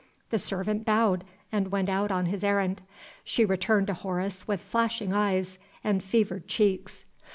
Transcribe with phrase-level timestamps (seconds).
[0.31, 2.81] The servant bowed, and went out on his errand.
[3.23, 7.05] She turned to Horace with flashing eyes and fevered cheeks.